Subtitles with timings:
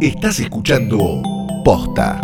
[0.00, 1.22] Estás escuchando
[1.64, 2.20] Posta.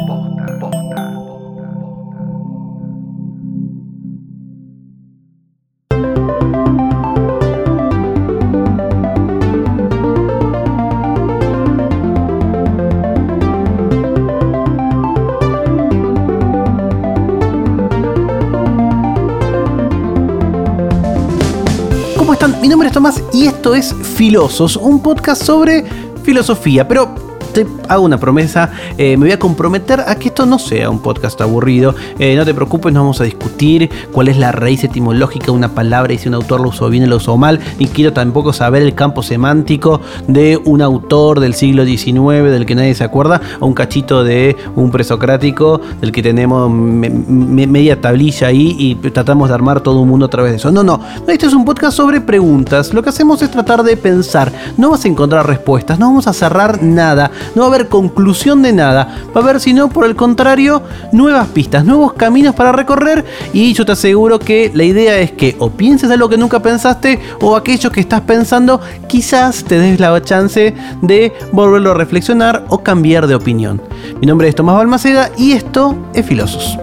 [22.61, 25.85] Mi nombre es Tomás y esto es Filosos, un podcast sobre
[26.23, 27.24] filosofía, pero
[27.55, 30.99] te hago una promesa, eh, me voy a comprometer a que esto no sea un
[30.99, 35.47] podcast aburrido, Eh, no te preocupes, no vamos a discutir cuál es la raíz etimológica
[35.47, 37.87] de una palabra y si un autor lo usó bien o lo usó mal, ni
[37.87, 42.95] quiero tampoco saber el campo semántico de un autor del siglo XIX del que nadie
[42.95, 48.49] se acuerda, o un cachito de un presocrático del que tenemos me- me- media tablilla
[48.49, 50.71] ahí y tratamos de armar todo un mundo a través de eso.
[50.73, 52.93] No, no, este es un podcast sobre preguntas.
[52.93, 54.53] Lo que hacemos es tratar de pensar.
[54.77, 58.63] No vas a encontrar respuestas, no vamos a cerrar nada, no va a haber conclusión
[58.63, 59.17] de nada.
[59.37, 63.25] Va a haber, sino por el contrario, nuevas pistas, nuevos caminos para recorrer.
[63.53, 67.21] Y yo te aseguro que la idea es que o pienses algo que nunca pensaste,
[67.41, 72.83] o aquello que estás pensando, quizás te des la chance de volverlo a reflexionar o
[72.83, 73.81] cambiar de opinión.
[74.21, 76.79] Mi nombre es Tomás Balmaceda y esto es Filosos.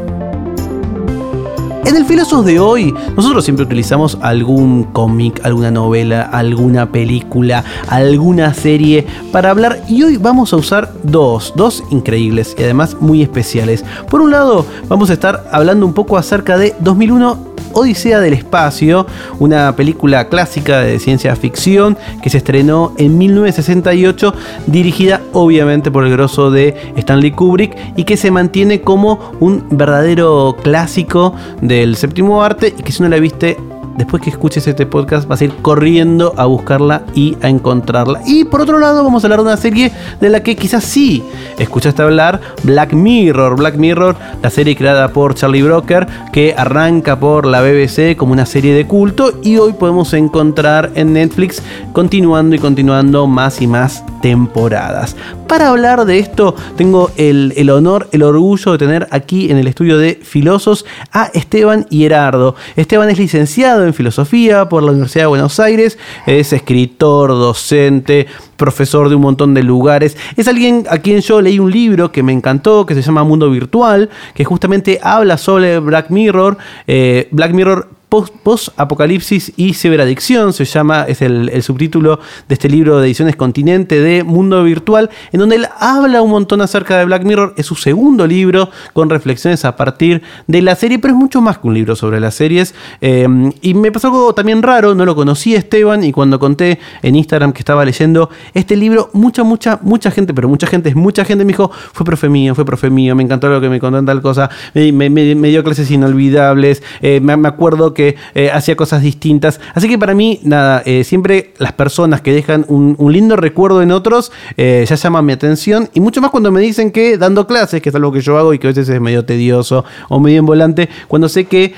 [1.83, 8.53] En el Filosos de hoy, nosotros siempre utilizamos algún cómic, alguna novela, alguna película, alguna
[8.53, 13.83] serie para hablar y hoy vamos a usar dos, dos increíbles y además muy especiales.
[14.09, 19.05] Por un lado, vamos a estar hablando un poco acerca de 2001 Odisea del Espacio,
[19.39, 24.33] una película clásica de ciencia ficción que se estrenó en 1968,
[24.67, 30.55] dirigida obviamente por el grosso de Stanley Kubrick y que se mantiene como un verdadero
[30.61, 33.57] clásico del séptimo arte y que si no la viste
[33.97, 38.21] después que escuches este podcast vas a ir corriendo a buscarla y a encontrarla.
[38.25, 41.23] Y por otro lado vamos a hablar de una serie de la que quizás sí
[41.57, 43.55] escuchaste hablar, Black Mirror.
[43.57, 48.45] Black Mirror, la serie creada por Charlie Broker, que arranca por la BBC como una
[48.45, 51.61] serie de culto y hoy podemos encontrar en Netflix
[51.93, 55.15] continuando y continuando más y más temporadas.
[55.51, 59.97] Para hablar de esto tengo el, honor, el orgullo de tener aquí en el estudio
[59.97, 62.55] de Filosos a Esteban Hierardo.
[62.77, 69.09] Esteban es licenciado en filosofía por la Universidad de Buenos Aires, es escritor, docente, profesor
[69.09, 70.15] de un montón de lugares.
[70.37, 73.51] Es alguien a quien yo leí un libro que me encantó, que se llama Mundo
[73.51, 76.57] Virtual, que justamente habla sobre Black Mirror.
[76.87, 83.07] Eh, Black Mirror Post-Apocalipsis y Ciberadicción, se llama, es el, subtítulo de este libro de
[83.07, 87.53] Ediciones Continente de Mundo Virtual, en donde él habla un montón acerca de Black Mirror.
[87.55, 91.57] Es su segundo libro con reflexiones a partir de la serie, pero es mucho más
[91.59, 92.75] que un libro sobre las series.
[92.99, 93.27] Eh,
[93.61, 97.53] y me pasó algo también raro, no lo conocí Esteban, y cuando conté en Instagram
[97.53, 101.53] que estaba leyendo este libro, mucha, mucha, mucha gente, pero mucha gente, mucha gente me
[101.53, 104.21] dijo, fue profe mío, fue profe mío, me encantó lo que me contó en tal
[104.21, 108.00] cosa, me, me- me- dio clases inolvidables, eh, me acuerdo que
[108.35, 109.59] eh, hacía cosas distintas.
[109.73, 113.91] Así que para mí, nada, eh, siempre las personas que dejan un, lindo recuerdo en
[113.91, 115.89] otros eh, ya llaman mi atención.
[115.93, 118.53] Y mucho más cuando me dicen que dando clases, que es algo que yo hago
[118.53, 121.73] y que a veces es medio tedioso o medio en volante, cuando sé que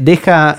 [0.00, 0.56] deja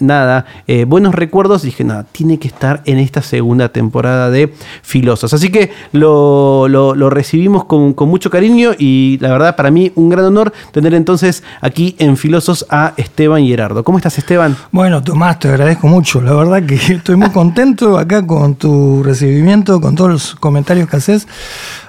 [0.00, 0.46] nada,
[0.86, 4.52] buenos recuerdos, dije, nada, tiene que estar en esta segunda temporada de
[4.82, 5.32] Filosos.
[5.34, 9.92] Así que lo, lo- lo recibimos con, con mucho cariño y la verdad para mí
[9.94, 13.84] un gran honor tener entonces aquí en Filosos a Esteban Gerardo.
[13.84, 14.51] ¿Cómo estás Esteban?
[14.70, 16.20] Bueno, Tomás, te agradezco mucho.
[16.20, 20.96] La verdad que estoy muy contento acá con tu recibimiento, con todos los comentarios que
[20.96, 21.26] haces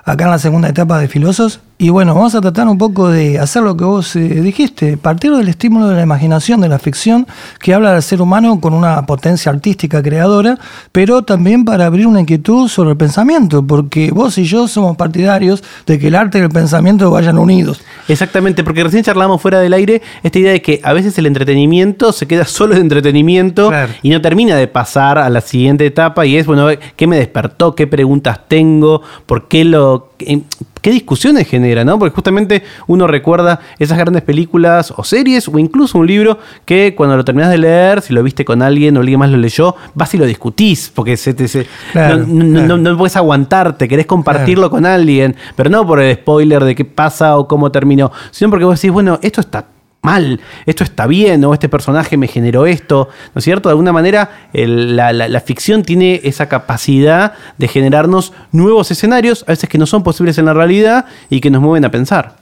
[0.05, 1.61] acá en la segunda etapa de Filosos.
[1.83, 5.35] Y bueno, vamos a tratar un poco de hacer lo que vos eh, dijiste, partir
[5.35, 7.27] del estímulo de la imaginación, de la ficción,
[7.59, 10.57] que habla del ser humano con una potencia artística creadora,
[10.93, 15.61] pero también para abrir una inquietud sobre el pensamiento, porque vos y yo somos partidarios
[15.85, 17.81] de que el arte y el pensamiento vayan unidos.
[18.07, 22.13] Exactamente, porque recién charlamos fuera del aire esta idea de que a veces el entretenimiento
[22.13, 23.91] se queda solo de entretenimiento Claro.
[24.01, 27.75] y no termina de pasar a la siguiente etapa y es, bueno, ¿qué me despertó?
[27.75, 29.01] ¿Qué preguntas tengo?
[29.25, 30.12] ¿Por qué lo...
[30.17, 30.41] qué-
[30.81, 31.97] ¿Qué discusiones genera, no?
[31.97, 37.15] Porque justamente uno recuerda esas grandes películas o series o incluso un libro que cuando
[37.15, 40.13] lo terminas de leer, si lo viste con alguien o alguien más lo leyó, vas
[40.13, 42.77] y lo discutís, porque se te, se- Claro, no, no- claro.
[42.77, 46.83] no- no puedes aguantarte, querés compartirlo con alguien, pero no por el spoiler de qué
[46.83, 49.65] pasa o cómo terminó, sino porque vos decís, bueno, esto está
[50.03, 53.69] mal, esto está bien, o este personaje me generó esto, ¿no es cierto?
[53.69, 59.43] De alguna manera, el- la, la- la ficción tiene esa capacidad de generarnos nuevos escenarios,
[59.47, 62.35] a veces que no son posibles en la realidad y que nos mueven a pensar.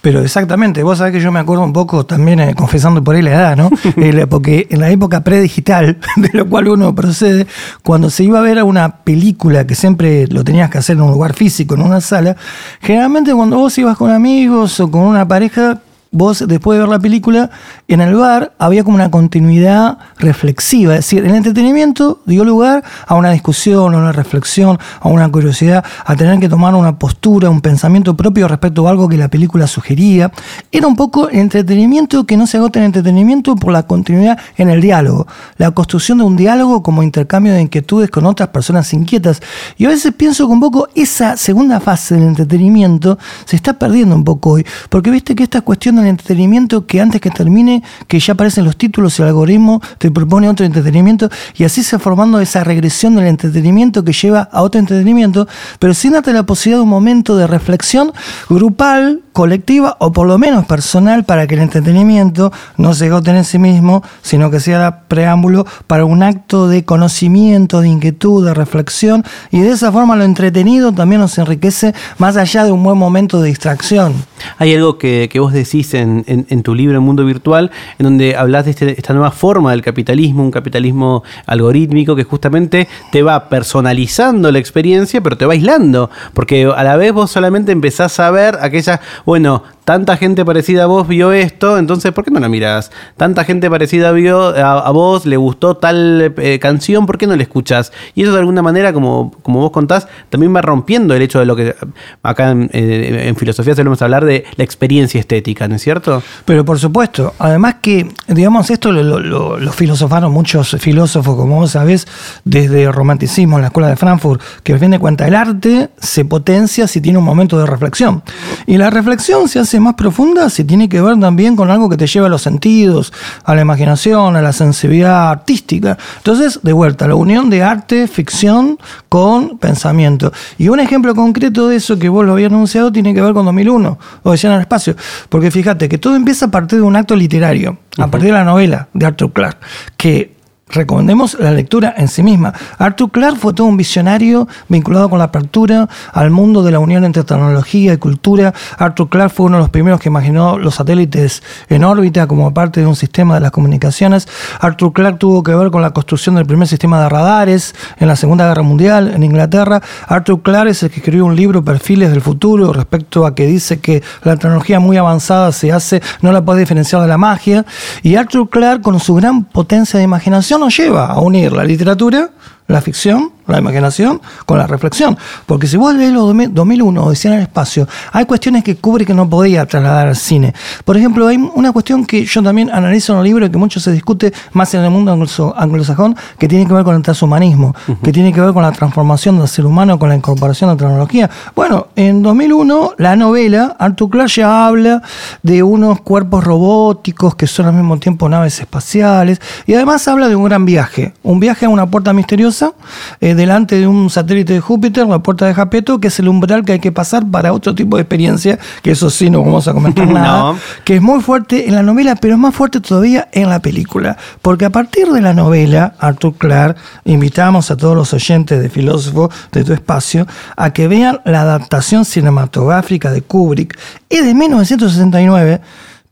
[0.00, 3.22] Pero exactamente, vos sabés que yo me acuerdo un poco también, eh, confesando por ahí
[3.22, 3.70] la edad, ¿no?
[3.96, 7.46] El- porque en la época predigital, de lo cual uno procede,
[7.82, 11.02] cuando se iba a ver a una película que siempre lo tenías que hacer en
[11.02, 12.36] un lugar físico, en una sala,
[12.80, 15.78] generalmente cuando vos ibas con amigos o con una pareja,
[16.12, 17.50] vos después de ver la película,
[17.88, 23.14] en el bar había como una continuidad reflexiva, es decir, el entretenimiento dio lugar a
[23.14, 27.62] una discusión, a una reflexión, a una curiosidad, a tener que tomar una postura, un
[27.62, 30.30] pensamiento propio respecto a algo que la película sugería.
[30.70, 34.80] Era un poco entretenimiento que no se agota en entretenimiento por la continuidad en el
[34.82, 35.26] diálogo,
[35.56, 39.40] la construcción de un diálogo como intercambio de inquietudes con otras personas inquietas.
[39.78, 44.14] Y a veces pienso que un poco esa segunda fase del entretenimiento se está perdiendo
[44.14, 45.62] un poco hoy, porque viste que esta
[46.02, 50.10] del entretenimiento que antes que termine, que ya aparecen los títulos y el algoritmo te
[50.10, 54.78] propone otro entretenimiento y así se formando esa regresión del entretenimiento que lleva a otro
[54.78, 55.46] entretenimiento,
[55.78, 58.12] pero sin darte la posibilidad de un momento de reflexión
[58.48, 63.44] grupal, colectiva o por lo menos personal para que el entretenimiento no se agote en
[63.44, 69.24] sí mismo, sino que sea preámbulo para un acto de conocimiento, de inquietud, de reflexión
[69.50, 73.40] y de esa forma lo entretenido también nos enriquece más allá de un buen momento
[73.40, 74.14] de distracción.
[74.58, 78.70] Hay algo que vos decís en, tu libro El Mundo Virtual, en donde hablas de
[78.72, 84.58] este- esta nueva forma del capitalismo, un capitalismo algorítmico que justamente te va personalizando la
[84.58, 89.00] experiencia, pero te va aislando, porque a la vez vos solamente empezás a ver aquella,
[89.26, 92.90] bueno, tanta gente parecida a vos vio esto, entonces ¿por qué no la mirás?
[93.16, 97.42] Tanta gente parecida vio a, vos, le gustó tal eh, canción, ¿por qué no la
[97.42, 97.92] escuchás?
[98.14, 101.46] Y eso de alguna manera, como, como vos contás, también va rompiendo el hecho de
[101.46, 101.74] lo que
[102.22, 106.22] acá en, eh, filosofía solemos hablar de la experiencia estética, ¿no es cierto?
[106.44, 112.06] Pero por supuesto, además que, digamos, esto lo filosofaron muchos filósofos, como vos sabés,
[112.44, 115.90] desde el romanticismo en la escuela de Frankfurt, que al fin de cuentas el arte
[115.98, 118.22] se potencia si tiene un momento de reflexión.
[118.66, 121.96] Y la reflexión se hace más profunda si tiene que ver también con algo que
[121.96, 123.12] te lleva a los sentidos,
[123.44, 125.98] a la imaginación, a la sensibilidad artística.
[126.18, 128.78] Entonces, de vuelta, la unión de arte, ficción
[129.08, 130.32] con pensamiento.
[130.58, 133.44] Y un ejemplo concreto de eso que vos lo habías anunciado tiene que ver con
[133.46, 134.96] 2001, o decían al espacio.
[135.28, 138.44] Porque fíjate que todo empieza a partir de un acto literario, a partir de la
[138.44, 139.58] novela de Arthur Clarke,
[139.96, 140.41] que
[140.72, 142.52] recomendemos la lectura en sí misma.
[142.78, 147.04] Arthur Clarke fue todo un visionario vinculado con la apertura al mundo de la unión
[147.04, 148.52] entre tecnología y cultura.
[148.78, 152.80] Arthur Clarke fue uno de los primeros que imaginó los satélites en órbita como parte
[152.80, 154.26] de un sistema de las comunicaciones.
[154.60, 158.16] Arthur Clarke tuvo que ver con la construcción del primer sistema de radares en la
[158.16, 159.82] Segunda Guerra Mundial en Inglaterra.
[160.08, 163.80] Arthur Clarke es el que escribió un libro, Perfiles del Futuro, respecto a que dice
[163.80, 167.64] que la tecnología muy avanzada se hace, no la puede diferenciar de la magia.
[168.02, 172.30] Y Arthur Clarke, con su gran potencia de imaginación, nos lleva a unir la literatura,
[172.68, 175.16] la ficción, la imaginación, con la reflexión.
[175.46, 179.04] Porque si vos lees los 2000 2001, Odisea en el espacio, hay cuestiones que cubre
[179.06, 180.54] que no podía trasladar al cine.
[180.84, 183.80] Por ejemplo, hay una cuestión que yo también analizo en el libro y que mucho
[183.80, 187.74] se discute más en el mundo anglo- anglosajón, que tiene que ver con el transhumanismo,
[188.02, 191.30] que tiene que ver con la transformación del ser humano, con la incorporación de tecnología.
[191.54, 195.02] Bueno, en 2001, la novela, Arthur Clarke ya habla
[195.42, 200.36] de unos cuerpos robóticos que son al mismo tiempo naves espaciales, y además habla de
[200.36, 202.72] un gran viaje, un viaje a una puerta misteriosa,
[203.20, 206.64] eh, delante de un satélite de Júpiter, la puerta de Japeto, que es el umbral
[206.64, 209.72] que hay que pasar para otro tipo de experiencia, que eso sí no vamos a
[209.74, 210.58] comentar nada, No.
[210.84, 214.16] que es muy fuerte en la novela, pero es más fuerte todavía en la película.
[214.40, 219.30] Porque a partir de la novela, Arthur Clarke, invitamos a todos los oyentes de Filósofo
[219.52, 223.78] de tu espacio a que vean la adaptación cinematográfica de Kubrick.
[224.08, 225.60] Es de 1969.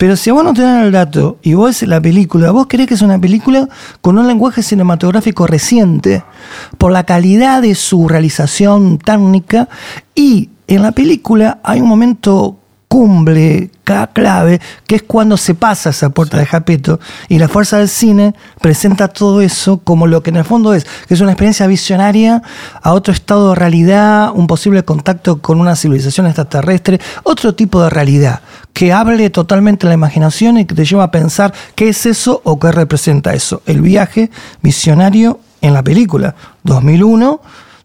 [0.00, 2.88] Pero si a vos no te dan el dato y vos la película, vos crees
[2.88, 3.69] que es una película
[4.00, 6.25] con un lenguaje cinematográfico reciente,
[6.78, 9.69] por la calidad de su realización técnica,
[10.14, 12.60] y en la película hay un momento
[12.90, 17.88] cumbre, clave, que es cuando se pasa esa puerta de Japeto y la fuerza del
[17.88, 21.68] cine presenta todo eso como lo que en el fondo es, que es una experiencia
[21.68, 22.42] visionaria
[22.82, 27.90] a otro estado de realidad, un posible contacto con una civilización extraterrestre, otro tipo de
[27.90, 28.40] realidad,
[28.73, 32.59] que hable totalmente la imaginación y que te lleva a pensar qué es eso o
[32.59, 33.62] qué representa eso.
[33.66, 34.32] El viaje
[34.62, 37.40] visionario en la película 2001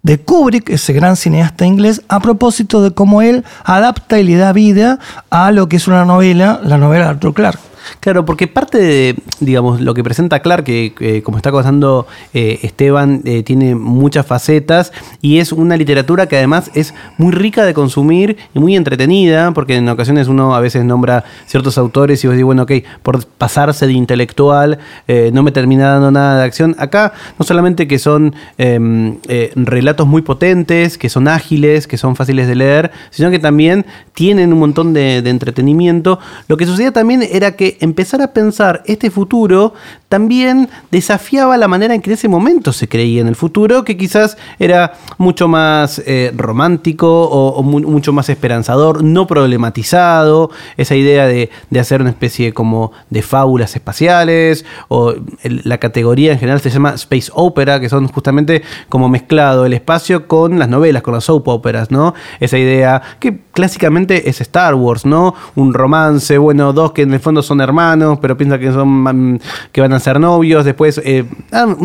[0.06, 4.54] de Kubrick, ese gran cineasta inglés, a propósito de cómo él adapta y le da
[4.54, 5.00] vida
[5.32, 7.60] a lo que es una novela, la novela de Arthur Clarke.
[8.00, 13.22] Claro, porque parte de, digamos, lo que presenta Clark, que como está contando eh, Esteban,
[13.26, 18.38] eh, tiene muchas facetas y es una literatura que además es muy rica de consumir
[18.54, 22.46] y muy entretenida, porque en ocasiones uno a veces nombra ciertos autores y vos dices,
[22.46, 22.72] bueno, ok,
[23.04, 26.76] por pasarse de intelectual eh, no me termina dando nada de acción.
[26.78, 29.18] Acá no solamente que son em,
[29.56, 34.54] relatos muy potentes, que son ágiles, que son fáciles de leer, sino que también tienen
[34.54, 36.20] un montón de entretenimiento.
[36.48, 39.74] Lo que sucedía también era que empezar a pensar este futuro
[40.10, 43.98] también desafiaba la manera en que en ese momento se creía en el futuro, que
[43.98, 51.50] quizás era mucho más eh, romántico o, mucho más esperanzador, no problematizado, esa idea de,
[51.80, 55.14] hacer una especie como de fábulas espaciales, o
[55.44, 60.28] la categoría en general se llama space opera, que son justamente como mezclado el espacio
[60.28, 62.14] con las novelas, con las soap operas, ¿no?
[62.40, 65.36] Esa idea que clásicamente es Star Wars, ¿no?
[65.56, 69.42] Un romance, bueno, dos que en el fondo son hermanos, pero piensan que son
[69.72, 71.76] que van a ser novios, después eh, ah,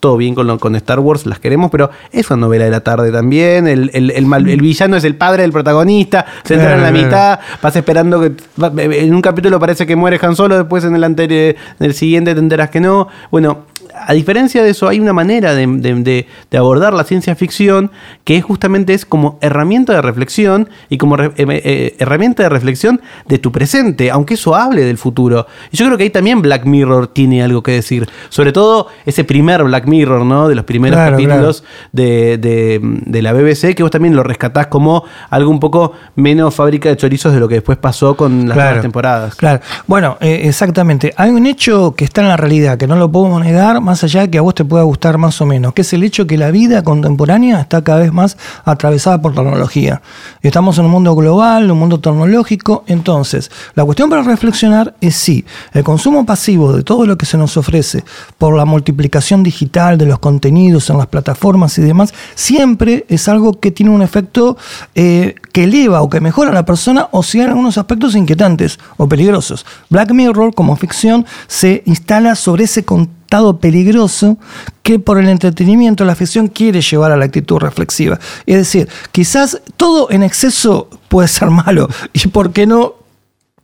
[0.00, 3.10] todo bien con, con, Star Wars, las queremos, pero es una novela de la tarde
[3.10, 3.66] también.
[3.66, 8.20] El, el, villano es el padre del protagonista, se entra en la mitad, vas esperando
[8.20, 8.32] que.
[8.78, 12.34] En un capítulo parece que muere Han Solo, después en el anterior, en el siguiente
[12.34, 13.08] te enteras que no.
[13.30, 13.64] Bueno,
[13.94, 16.26] a diferencia de eso, hay una manera de,
[16.56, 17.90] abordar la ciencia ficción
[18.24, 23.00] que es justamente es como herramienta de reflexión y como eh, eh, herramienta de reflexión
[23.26, 25.46] de tu presente, aunque eso hable del futuro.
[25.70, 28.08] Y yo creo que ahí también Black Mirror tiene algo que decir.
[28.28, 30.48] Sobre todo ese primer Black Mirror, ¿no?
[30.48, 35.60] De los primeros capítulos De, la BBC, que vos también lo rescatás como algo un
[35.60, 39.34] poco menos fábrica de chorizos de lo que después pasó con las nuevas temporadas.
[39.34, 39.60] Claro.
[39.86, 41.12] Bueno, eh, exactamente.
[41.16, 44.22] Hay un hecho que está en la realidad, que no lo podemos negar más allá
[44.22, 46.38] de que a vos te pueda gustar más o menos, que es el hecho que
[46.38, 50.02] la vida contemporánea está cada vez más atravesada por tecnología.
[50.42, 55.44] Estamos en un mundo global, un mundo tecnológico, entonces la cuestión para reflexionar es si
[55.72, 58.04] el consumo pasivo de todo lo que se nos ofrece
[58.38, 63.58] por la multiplicación digital de los contenidos en las plataformas y demás, siempre es algo
[63.58, 64.56] que tiene un efecto
[64.94, 68.78] eh, que eleva o que mejora a la persona o si hay algunos aspectos inquietantes
[68.96, 69.64] o peligrosos.
[69.90, 73.18] Black Mirror como ficción se instala sobre ese contenido
[73.60, 74.38] peligroso
[74.82, 78.18] que por el entretenimiento la ficción quiere llevar a la actitud reflexiva.
[78.46, 82.94] Es decir, quizás todo en exceso puede ser malo y por qué no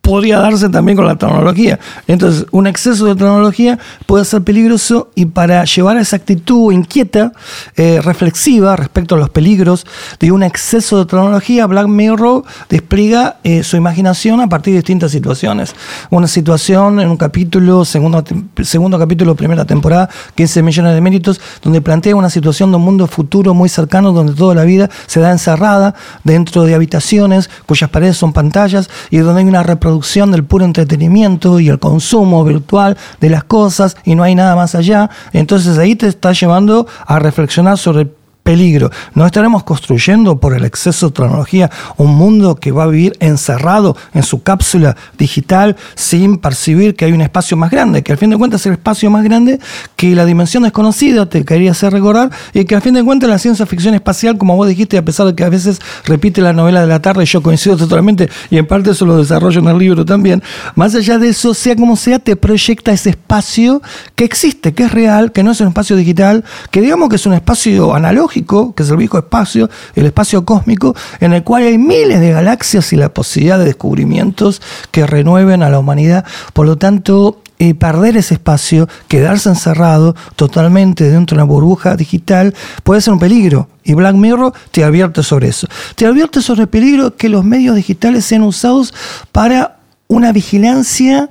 [0.04, 1.80] podría darse también con la tecnología.
[2.06, 7.32] Entonces, un exceso de tecnología puede ser peligroso y para llevar a esa actitud inquieta,
[7.76, 9.86] eh, reflexiva respecto a los peligros
[10.20, 15.10] de un exceso de tecnología, Black Mirror despliega eh, su imaginación a partir de distintas
[15.10, 15.74] situaciones.
[16.10, 18.22] Una situación en un capítulo, segundo,
[18.62, 23.06] segundo capítulo, primera temporada, 15 millones de méritos, donde plantea una situación de un mundo
[23.06, 25.94] futuro muy cercano, donde toda la vida se da encerrada
[26.24, 29.93] dentro de habitaciones cuyas paredes son pantallas y donde hay una reproducción
[30.30, 34.74] del puro entretenimiento y el consumo virtual de las cosas y no hay nada más
[34.74, 35.10] allá.
[35.32, 38.08] Entonces ahí te está llevando a reflexionar sobre
[38.44, 38.90] peligro.
[39.14, 43.96] No estaremos construyendo por el exceso de tecnología un mundo que va a vivir encerrado
[44.12, 48.30] en su cápsula digital sin percibir que hay un espacio más grande, que al fin
[48.30, 49.58] de cuentas es el espacio más grande
[49.96, 53.38] que la dimensión desconocida, te quería hacer recordar, y que al fin de cuentas la
[53.38, 56.82] ciencia ficción espacial, como vos dijiste, a pesar de que a veces repite la novela
[56.82, 60.04] de la tarde, yo coincido totalmente, y en parte eso lo desarrollo en el libro
[60.04, 60.42] también,
[60.74, 63.80] más allá de eso, sea como sea, te proyecta ese espacio
[64.14, 67.24] que existe, que es real, que no es un espacio digital, que digamos que es
[67.24, 71.78] un espacio analógico, que es el viejo espacio, el espacio cósmico, en el cual hay
[71.78, 74.60] miles de galaxias y la posibilidad de descubrimientos
[74.90, 76.24] que renueven a la humanidad.
[76.52, 82.54] Por lo tanto, eh, perder ese espacio, quedarse encerrado totalmente dentro de una burbuja digital,
[82.82, 83.68] puede ser un peligro.
[83.84, 85.68] Y Black Mirror te advierte sobre eso.
[85.94, 88.92] Te advierte sobre el peligro que los medios digitales sean usados
[89.30, 89.76] para
[90.08, 91.30] una vigilancia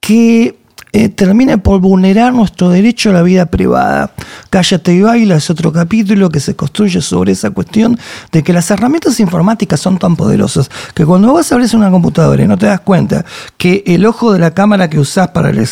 [0.00, 0.57] que
[0.92, 4.12] eh, termina por vulnerar nuestro derecho a la vida privada.
[4.50, 7.98] Cállate y baila es otro capítulo que se construye sobre esa cuestión
[8.32, 12.48] de que las herramientas informáticas son tan poderosas que cuando vos abrís una computadora y
[12.48, 13.24] no te das cuenta
[13.56, 15.68] que el ojo de la cámara que usás para el,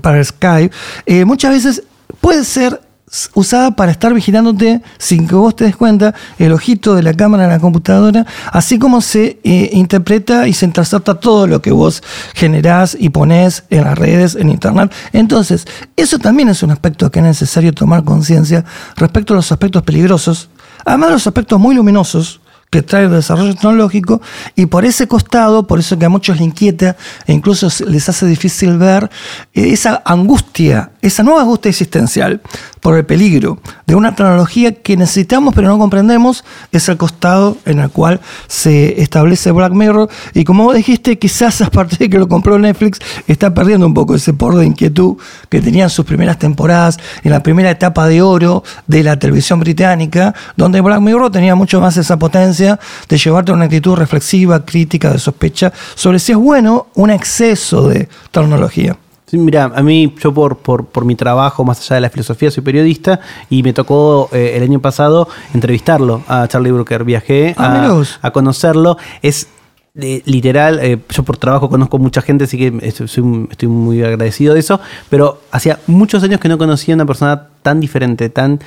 [0.00, 0.74] para el Skype
[1.06, 1.82] eh, muchas veces
[2.20, 2.85] puede ser
[3.34, 7.44] usada para estar vigilándote sin que vos te des cuenta el ojito de la cámara
[7.44, 12.02] en la computadora, así como se eh, interpreta y se intercepta todo lo que vos
[12.34, 14.92] generás y ponés en las redes, en internet.
[15.12, 18.64] Entonces, eso también es un aspecto que es necesario tomar conciencia
[18.96, 20.48] respecto a los aspectos peligrosos,
[20.84, 24.20] además de los aspectos muy luminosos que trae el desarrollo tecnológico
[24.54, 26.96] y por ese costado, por eso que a muchos les inquieta
[27.26, 29.10] e incluso les hace difícil ver
[29.54, 32.40] eh, esa angustia, esa nueva angustia existencial
[32.80, 37.78] por el peligro de una tecnología que necesitamos pero no comprendemos, es el costado en
[37.78, 40.08] el cual se establece Black Mirror.
[40.34, 43.94] Y como vos dijiste, quizás a partir de que lo compró Netflix está perdiendo un
[43.94, 45.16] poco ese por de inquietud
[45.48, 50.34] que tenían sus primeras temporadas en la primera etapa de oro de la televisión británica,
[50.56, 55.12] donde Black Mirror tenía mucho más esa potencia de llevarte a una actitud reflexiva, crítica,
[55.12, 58.96] de sospecha sobre si es bueno un exceso de tecnología.
[59.26, 62.62] Sí, mira, a mí, yo por, por, mi trabajo, más allá de la filosofía, soy
[62.62, 63.18] periodista
[63.50, 67.02] y me tocó eh, el año pasado entrevistarlo a Charlie Brooker.
[67.02, 68.98] Viajé ah, a, conocerlo.
[69.22, 69.48] Es
[69.94, 74.78] literal, eh, yo por trabajo conozco mucha gente, así que estoy, muy agradecido de eso,
[75.08, 78.60] pero hacía muchos años que no conocía a una persona tan diferente, tan,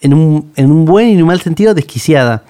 [0.00, 2.42] en un, en un buen y en un mal sentido, desquiciada.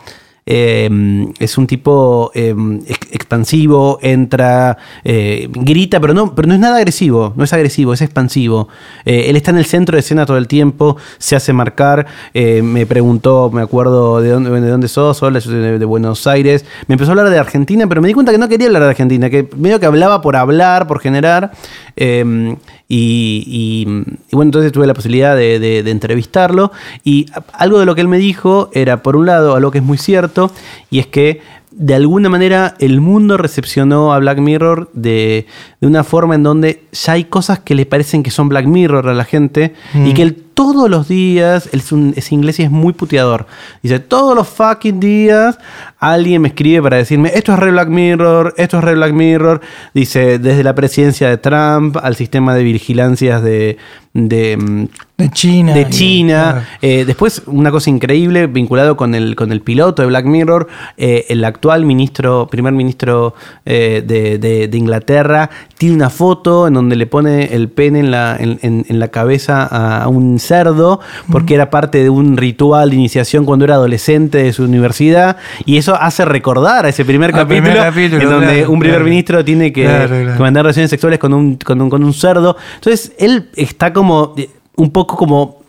[0.47, 2.81] Em, es un tipo em,
[3.13, 8.01] expansivo, entra, eh, grita, pero no, pero no es nada agresivo, no es agresivo, es
[8.01, 8.69] expansivo.
[9.05, 12.63] Eh, él está en el centro de escena todo el tiempo, se hace marcar, eh,
[12.63, 16.65] me preguntó, me acuerdo de dónde, de dónde sos, hola, soy de, Buenos Aires.
[16.87, 18.89] Me empezó a hablar de Argentina, pero me di cuenta que no quería hablar de
[18.89, 21.53] Argentina, que medio que hablaba por hablar, por generar.
[21.97, 22.57] Em,
[22.89, 23.85] y,
[24.33, 26.73] bueno, entonces tuve la posibilidad de, entrevistarlo.
[27.05, 29.85] Y algo de lo que él me dijo era, por un lado, algo que es
[29.85, 30.51] muy cierto,
[30.91, 31.41] y es que
[31.73, 35.47] de alguna manera el mundo recepcionó a Black Mirror de,
[35.81, 39.15] una forma en donde ya hay cosas que le parecen que son Black Mirror a
[39.15, 40.15] la gente y mm.
[40.15, 43.47] que él todos los días, es, un, es inglés y es muy puteador.
[43.83, 45.59] Dice, todos los fucking días
[45.99, 49.63] alguien me escribe para decirme, esto es re Black Mirror, esto es re Black Mirror.
[49.95, 53.79] Dice, desde la presidencia de Trump al sistema de vigilancias de,
[54.13, 54.89] de,
[55.33, 55.73] China.
[55.73, 56.67] De China.
[56.83, 61.27] Eh, después, una cosa increíble, vinculado con el, con el piloto de Black Mirror, eh,
[61.29, 67.55] el actual ministro, primer ministro eh, de, Inglaterra, tiene una foto en donde le pone
[67.55, 71.01] el pene en la, en, la cabeza a un cerdo,
[71.31, 75.37] porque era parte de un ritual de iniciación cuando era adolescente de su universidad,
[75.67, 79.87] y eso hace recordar a ese primer, capítulo, en donde un primer ministro tiene que,
[80.39, 82.57] mandar relaciones sexuales con un, con un, con un cerdo.
[82.77, 84.35] Entonces, él está como
[84.77, 85.61] un poco como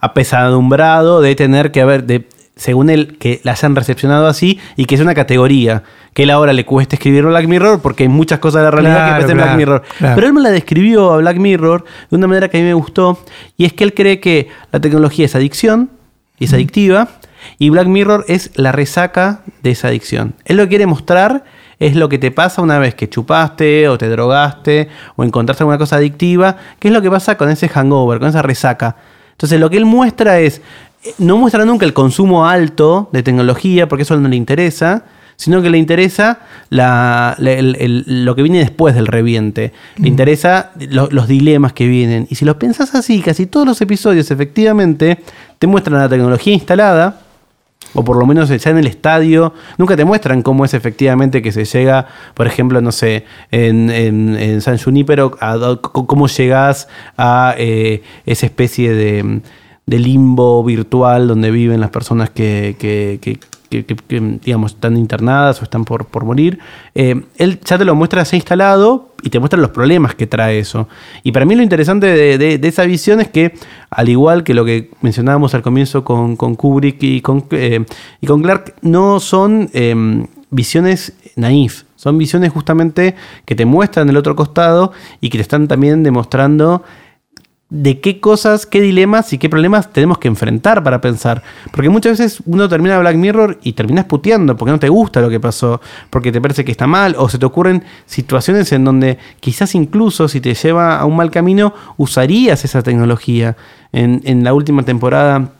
[0.00, 4.94] apesadumbrado de tener que haber, de, según él, que la hayan recepcionado así y que
[4.94, 5.82] es una categoría.
[6.14, 9.06] Que él ahora le cuesta escribir Black Mirror porque hay muchas cosas de la realidad
[9.06, 9.82] que parecen Black Mirror.
[9.98, 12.74] Pero él me la describió a Black Mirror de una manera que a mí me
[12.74, 13.18] gustó
[13.56, 15.90] y es que él cree que la tecnología es adicción
[16.38, 17.08] y es adictiva
[17.58, 20.34] y Black Mirror es la resaca de esa adicción.
[20.44, 21.44] Él lo quiere mostrar
[21.82, 25.78] es lo que te pasa una vez que chupaste o te drogaste o encontraste alguna
[25.78, 28.94] cosa adictiva, qué es lo que pasa con ese hangover, con esa resaca.
[29.32, 30.62] Entonces lo que él muestra es,
[31.02, 35.60] eh, no muestra nunca el consumo alto de tecnología, porque eso no le interesa, sino
[35.60, 36.38] que le interesa
[36.70, 39.72] lo que viene después del reviente.
[39.96, 42.28] Le interesa los dilemas que vienen.
[42.30, 45.18] Y si lo piensas así, casi todos los episodios efectivamente
[45.58, 47.22] te muestran la tecnología instalada,
[47.94, 51.52] o por lo menos ya en el estadio, nunca te muestran cómo es efectivamente que
[51.52, 55.32] se llega, por ejemplo, no sé, en, en, San Junípero,
[55.80, 59.40] cómo llegas a eh, esa especie de,
[59.86, 63.38] limbo virtual donde viven las personas que, que,
[63.80, 66.58] digamos, están internadas o están por, por morir,
[66.94, 70.58] eh, él ya te lo muestra así instalado y te muestra los problemas que trae
[70.58, 70.88] eso.
[71.22, 72.06] Y para mí lo interesante
[72.38, 73.54] de, esa visión es que,
[73.90, 77.84] al igual que lo que mencionábamos al comienzo con, Kubrick y con, eh,
[78.20, 84.16] y con Clark, no son em, visiones naif, son visiones justamente que te muestran el
[84.16, 86.82] otro costado y que te están también demostrando
[87.74, 91.42] de qué cosas, qué dilemas y qué problemas tenemos que enfrentar para pensar.
[91.72, 95.30] Porque muchas veces uno termina Black Mirror y terminas puteando porque no te gusta lo
[95.30, 95.80] que pasó,
[96.10, 100.28] porque te parece que está mal, o se te ocurren situaciones en donde quizás incluso
[100.28, 103.56] si te lleva a un mal camino, usarías esa tecnología.
[103.90, 105.52] En, en la última temporada,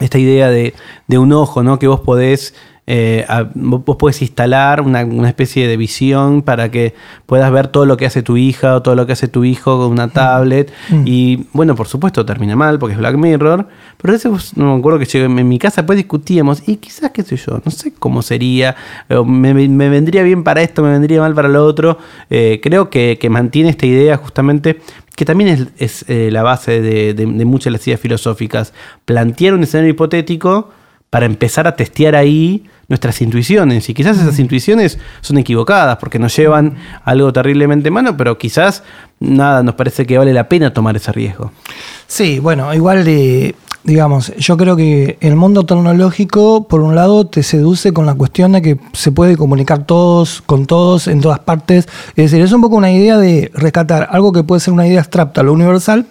[0.00, 0.72] esta idea de,
[1.08, 1.78] de un ojo, ¿no?
[1.78, 2.54] Que vos podés
[2.92, 3.24] eh,
[3.54, 6.92] vos puedes instalar una, especie de visión para que
[7.24, 9.78] puedas ver todo lo que hace tu hija o todo lo que hace tu hijo
[9.78, 10.72] con una tablet.
[10.88, 11.02] Mm.
[11.06, 13.68] Y bueno, por supuesto termina mal porque es Black Mirror.
[13.96, 17.36] Pero ese no me acuerdo que en mi casa pues discutíamos y quizás, qué sé
[17.36, 18.74] yo, no sé cómo sería,
[19.24, 21.96] me, vendría bien para esto, me vendría mal para lo otro.
[22.28, 24.80] Eh, creo que, mantiene esta idea justamente
[25.14, 28.72] que también es, eh, la base de, de muchas de las ideas filosóficas.
[29.04, 30.70] Plantear un escenario hipotético
[31.10, 33.88] para empezar a testear ahí nuestras intuiciones.
[33.88, 38.82] Y quizás esas intuiciones son equivocadas porque nos llevan a algo terriblemente malo, pero quizás
[39.20, 41.52] nada, nos parece que vale la pena tomar ese riesgo.
[42.06, 47.42] Sí, bueno, igual de digamos, yo creo que el mundo tecnológico, por un lado, te
[47.42, 51.88] seduce con la cuestión de que se puede comunicar todos, con todos, en todas partes.
[52.10, 55.00] Es decir, es un poco una idea de rescatar algo que puede ser una idea
[55.00, 56.06] abstracta, lo universal,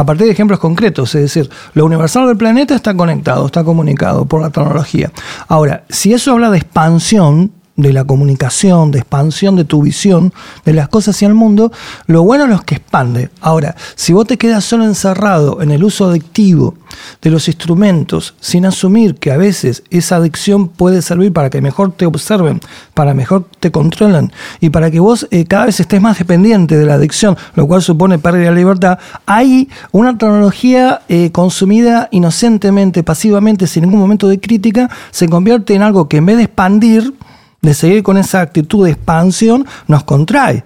[0.00, 1.14] a partir de ejemplos concretos.
[1.14, 5.12] Es decir, lo universal del planeta está conectado, está comunicado por la tecnología.
[5.46, 10.32] Ahora, si eso habla de expansión, de la comunicación, de expansión de tu visión
[10.64, 11.72] de las cosas hacia el mundo,
[12.06, 13.30] lo bueno es que expande.
[13.40, 16.74] Ahora, si vos te quedas solo encerrado en el uso adictivo
[17.22, 21.92] de los instrumentos, sin asumir que a veces esa adicción puede servir para que mejor
[21.92, 22.60] te observen,
[22.94, 26.86] para mejor te controlen y para que vos eh, cada vez estés más dependiente de
[26.86, 33.66] la adicción, lo cual supone pérdida de libertad, hay una tecnología eh, consumida inocentemente, pasivamente,
[33.66, 37.14] sin ningún momento de crítica, se convierte en algo que en vez de expandir,
[37.62, 40.64] de seguir con esa actitud de expansión, nos contrae,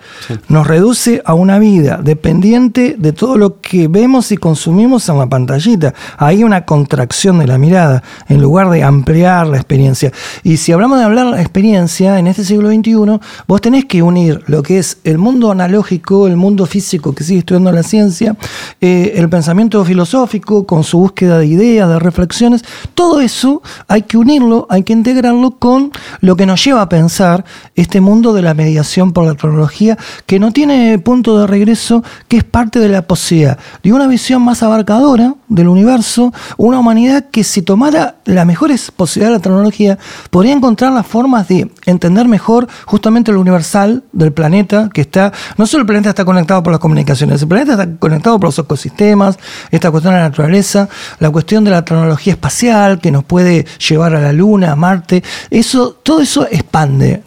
[0.49, 5.27] nos reduce a una vida dependiente de todo lo que vemos y consumimos en la
[5.27, 5.93] pantallita.
[6.19, 10.13] Hay una contracción de la mirada en lugar de ampliar la experiencia.
[10.45, 14.45] Y si hablamos de hablar la experiencia en este siglo XXI, vos tenés que unir
[14.47, 18.37] lo que es el mundo analógico, el mundo físico que sigue estudiando la ciencia,
[18.81, 24.17] eh, el pensamiento filosófico con su búsqueda de ideas, de reflexiones, todo eso hay que
[24.17, 27.45] unirlo, hay que integrarlo con lo que nos lleva pensar
[27.75, 32.39] este mundo de la mediación por la tecnología que no tiene punto de regreso, que
[32.39, 37.45] es parte de la posibilidad de una visión más abarcadora del universo, una humanidad que
[37.45, 39.99] si tomara las mejores posibilidades de la tecnología,
[40.31, 45.67] podría encontrar las formas de entender mejor justamente lo universal del planeta, que está, no
[45.67, 49.39] solo el planeta está conectado por las comunicaciones, el planeta está conectado por los ecosistemas,
[49.71, 54.15] esta cuestión de la naturaleza, la cuestión de la tecnología espacial que nos puede llevar
[54.15, 56.63] a la Luna, a Marte, eso, todo eso es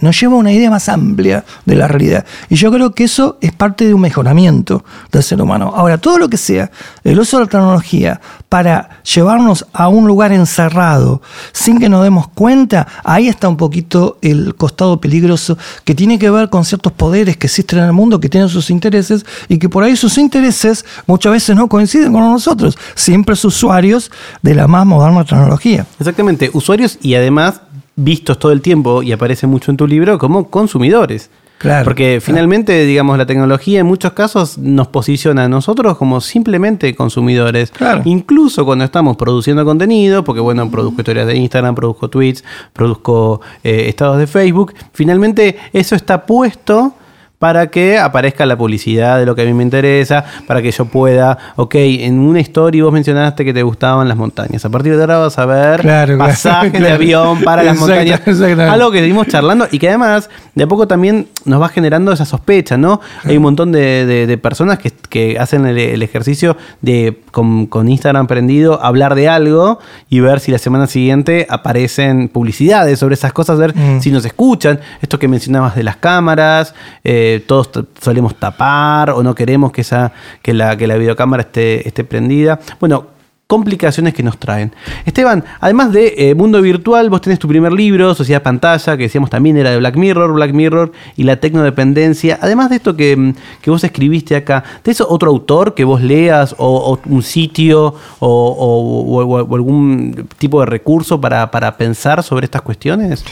[0.01, 2.25] nos lleva a una idea más amplia de la realidad.
[2.49, 5.73] Y yo creo que eso es parte de un mejoramiento del ser humano.
[5.73, 6.69] Ahora, todo lo que sea
[7.03, 11.21] el uso de la tecnología para llevarnos a un lugar encerrado
[11.53, 16.29] sin que nos demos cuenta, ahí está un poquito el costado peligroso que tiene que
[16.29, 19.69] ver con ciertos poderes que existen en el mundo, que tienen sus intereses y que
[19.69, 24.67] por ahí sus intereses muchas veces no coinciden con nosotros, siempre es usuarios de la
[24.67, 25.86] más moderna tecnología.
[25.99, 27.62] Exactamente, usuarios y además
[27.97, 31.29] vistos todo el tiempo, y aparece mucho en tu libro, como consumidores.
[31.57, 36.93] Claro, Porque finalmente, digamos, la tecnología en muchos casos nos posiciona a nosotros como simplemente
[36.95, 37.73] consumidores.
[38.05, 43.86] Incluso cuando estamos produciendo contenido, porque bueno, produzco historias de Instagram, produzco tweets, produzco eh,
[43.88, 46.93] estados de Facebook, finalmente eso está puesto
[47.39, 50.86] para que aparezca la publicidad de lo que a mí me interesa, para que yo
[50.86, 54.65] pueda, ok, en una historia vos mencionaste que te gustaban las montañas.
[54.65, 58.21] A partir de ahora vas a ver pasaje de avión para las montañas.
[58.28, 62.26] Algo que seguimos charlando y que además de a poco también nos va generando esa
[62.26, 63.02] sospecha, ¿no?
[63.23, 69.30] Hay un montón de, personas que, hacen el, ejercicio de con, Instagram prendido hablar de
[69.30, 74.02] algo y ver si la semana siguiente aparecen publicidades sobre esas cosas, ver mm.
[74.02, 74.80] si nos escuchan.
[75.02, 76.73] Esto que mencionabas de las cámaras.
[77.04, 77.70] Eh, todos
[78.02, 80.12] solemos tapar o no queremos que, esa,
[80.42, 82.60] que, la, que la videocámara esté, esté prendida.
[82.80, 84.74] Bueno, complicaciones que nos traen.
[85.06, 89.30] Esteban, además de eh, Mundo Virtual, vos tenés tu primer libro, Sociedad Pantalla, que decíamos
[89.30, 92.38] también era de Black Mirror, Black Mirror y la tecnodependencia.
[92.42, 93.34] Además de esto que, mm,
[93.66, 100.60] vos escribiste acá, ¿tenés otro autor que vos leas o, un sitio o, algún tipo
[100.60, 103.24] de recurso para, para pensar sobre estas cuestiones?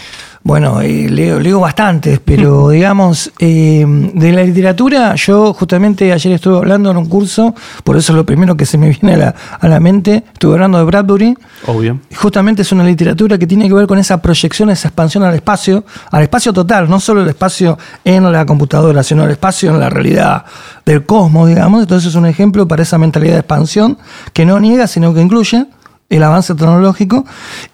[0.46, 6.58] Bueno, eh, leo, leo bastantes, pero digamos, eh, de la literatura, yo justamente ayer estuve
[6.58, 9.36] hablando en un curso, por eso es lo primero que se me viene a la,
[9.60, 11.36] a la mente, estuve hablando de Bradbury.
[11.66, 12.00] Obvio.
[12.16, 15.84] Justamente es una literatura que tiene que ver con esa proyección, esa expansión al espacio,
[16.12, 19.90] al espacio total, no solo el espacio en la computadora, sino el espacio en la
[19.90, 20.46] realidad
[20.86, 21.82] del cosmos, digamos.
[21.82, 23.98] Entonces es un ejemplo para esa mentalidad de expansión
[24.32, 25.66] que no niega, sino que incluye
[26.08, 27.26] el avance tecnológico.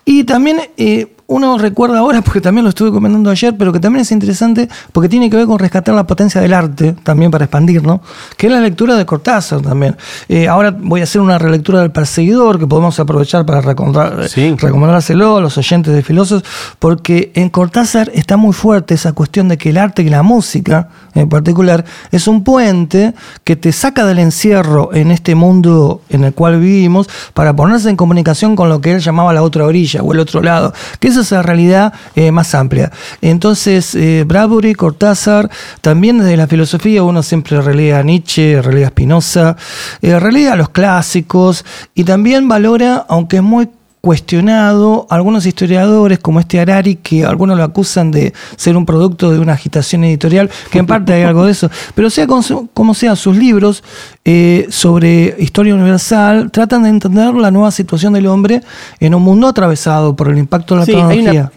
[0.06, 4.02] Y también eh, uno recuerda ahora, porque también lo estuve comentando ayer, pero que también
[4.02, 8.02] es interesante porque tiene que ver con rescatar la potencia del arte, también para expandirlo,
[8.36, 9.96] que es la lectura de Cortázar también.
[10.28, 15.42] Eh, ahora voy a hacer una relectura del Perseguidor, que podemos aprovechar para recomendárselo a
[15.42, 16.44] los oyentes de filósofos,
[16.80, 20.90] porque en Cortázar está muy fuerte esa cuestión de que el arte y la música,
[21.14, 26.34] en particular, es un puente que te saca del encierro en este mundo en el
[26.34, 30.14] cual vivimos para ponerse en comunicación con lo que él llamaba la otra orilla o
[30.14, 32.92] el otro lado, que es esa realidad eh, más amplia.
[33.22, 35.50] Entonces, eh, Bradbury, Cortázar,
[35.82, 39.58] también desde la filosofía uno siempre relea a Nietzsche, relea a Spinoza,
[40.02, 43.70] eh, relea a los clásicos y también valora, aunque es muy
[44.02, 49.38] cuestionado algunos historiadores como este Harari, que algunos lo acusan de ser un producto de
[49.38, 53.38] una agitación editorial, que en parte hay algo de eso, pero sea como sea, sus
[53.38, 53.84] libros
[54.26, 58.62] eh, sobre historia universal tratan de entender la nueva situación del hombre
[59.00, 61.52] en un mundo atravesado por el impacto de la tecnología.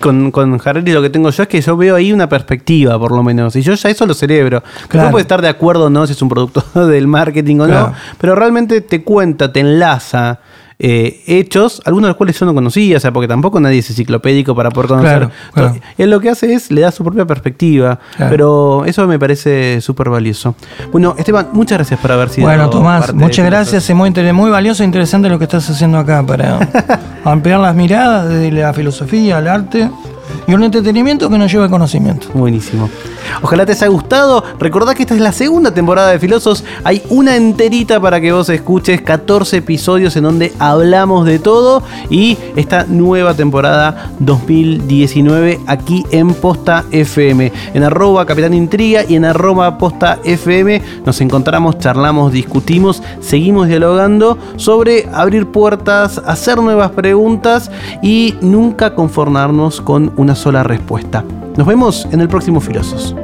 [0.00, 3.12] con, con Harari lo que tengo yo es que yo veo ahí una perspectiva, por
[3.12, 4.62] lo menos, y yo ya eso lo celebro.
[4.88, 5.08] Claro.
[5.08, 7.92] No puede estar de acuerdo o no si es un producto del marketing o no,
[8.18, 10.40] pero realmente te cuenta, te enlaza
[10.78, 13.88] eh, hechos, algunos de los cuales yo no conocía, o sea, porque tampoco nadie es
[13.88, 15.30] enciclopédico para poder conocer.
[15.96, 20.10] Él lo que hace es, le da su propia perspectiva, pero eso me parece súper
[20.10, 20.54] valioso.
[20.92, 22.46] Bueno, Esteban, muchas gracias por haber sido.
[22.46, 26.22] Bueno, Tomás, muchas gracias, es muy, muy valioso e interesante lo que estás haciendo acá
[26.24, 26.58] para
[27.24, 29.90] ampliar las miradas de la filosofía al arte
[30.46, 32.28] y un entretenimiento que nos lleva conocimiento.
[32.34, 32.88] Buenísimo.
[33.42, 34.44] Ojalá te haya gustado.
[34.58, 36.64] Recordá que esta es la segunda temporada de Filosos.
[36.84, 41.82] Hay una enterita para que vos escuches, 14 episodios en donde hablamos de todo.
[42.10, 47.52] Y esta nueva temporada 2019 aquí en Posta FM.
[47.74, 54.38] En arroba Capitán Intriga y en arroba Posta FM nos encontramos, charlamos, discutimos, seguimos dialogando
[54.56, 57.70] sobre abrir puertas, hacer nuevas preguntas
[58.02, 61.24] y nunca conformarnos con una sola respuesta.
[61.56, 63.16] Nos vemos en el próximo Filosos.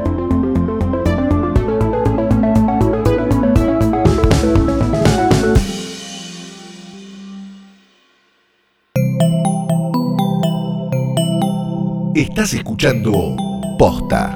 [12.15, 13.37] Estás escuchando
[13.79, 14.35] Posta.